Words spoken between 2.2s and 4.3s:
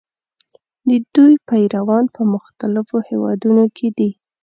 مختلفو هېوادونو کې دي.